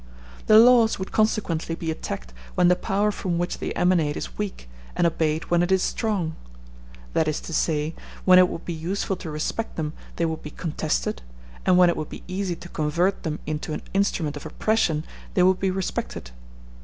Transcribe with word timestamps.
The 0.47 0.57
laws 0.57 0.97
would 0.97 1.11
consequently 1.11 1.75
be 1.75 1.91
attacked 1.91 2.33
when 2.55 2.69
the 2.69 2.75
power 2.75 3.11
from 3.11 3.37
which 3.37 3.59
they 3.59 3.71
emanate 3.73 4.17
is 4.17 4.35
weak, 4.35 4.67
and 4.95 5.05
obeyed 5.05 5.51
when 5.51 5.61
it 5.61 5.71
is 5.71 5.83
strong. 5.83 6.35
That 7.13 7.27
is 7.27 7.39
to 7.41 7.53
say, 7.53 7.93
when 8.25 8.39
it 8.39 8.49
would 8.49 8.65
be 8.65 8.73
useful 8.73 9.15
to 9.17 9.29
respect 9.29 9.75
them 9.75 9.93
they 10.15 10.25
would 10.25 10.41
be 10.41 10.49
contested, 10.49 11.21
and 11.67 11.77
when 11.77 11.87
it 11.91 11.95
would 11.97 12.09
be 12.09 12.23
easy 12.27 12.55
to 12.55 12.69
convert 12.69 13.21
them 13.21 13.41
into 13.45 13.73
an 13.73 13.83
instrument 13.93 14.35
of 14.35 14.47
oppression 14.47 15.05
they 15.35 15.43
would 15.43 15.59
be 15.59 15.69
respected. 15.69 16.31